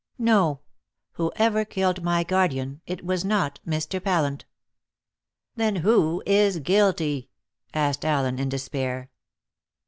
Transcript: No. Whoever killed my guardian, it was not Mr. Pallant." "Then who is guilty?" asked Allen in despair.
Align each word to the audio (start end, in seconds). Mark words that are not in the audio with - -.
No. 0.17 0.61
Whoever 1.11 1.63
killed 1.63 2.01
my 2.01 2.23
guardian, 2.23 2.81
it 2.87 3.05
was 3.05 3.23
not 3.23 3.59
Mr. 3.67 4.03
Pallant." 4.03 4.45
"Then 5.55 5.75
who 5.75 6.23
is 6.25 6.57
guilty?" 6.57 7.29
asked 7.71 8.03
Allen 8.03 8.39
in 8.39 8.49
despair. 8.49 9.11